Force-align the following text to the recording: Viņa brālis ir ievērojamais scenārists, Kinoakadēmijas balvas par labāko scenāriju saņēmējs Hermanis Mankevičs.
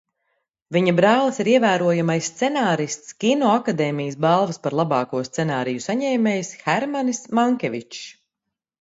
Viņa 0.77 0.93
brālis 0.99 1.37
ir 1.43 1.49
ievērojamais 1.51 2.29
scenārists, 2.31 3.13
Kinoakadēmijas 3.25 4.19
balvas 4.27 4.61
par 4.67 4.79
labāko 4.83 5.23
scenāriju 5.31 5.87
saņēmējs 5.89 6.53
Hermanis 6.69 7.27
Mankevičs. 7.43 8.07